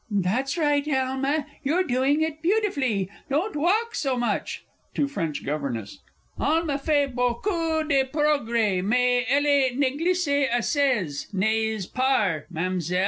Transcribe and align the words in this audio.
That's 0.09 0.57
right. 0.57 0.83
Alma, 0.87 1.45
you're 1.63 1.83
doing 1.83 2.23
it 2.23 2.41
beautifully 2.41 3.07
don't 3.29 3.55
walk 3.55 3.93
so 3.93 4.17
much! 4.17 4.65
(To 4.95 5.07
FRENCH 5.07 5.45
GOVERNESS). 5.45 5.99
Alma 6.39 6.79
fay 6.79 7.05
bocoo 7.05 7.83
de 7.87 8.03
progray, 8.05 8.83
may 8.83 9.27
elle 9.29 9.75
ne 9.77 9.95
glisse 9.99 10.49
assez 10.51 11.27
nayse 11.33 11.85
par, 11.85 12.47
Ma'amzell? 12.51 12.99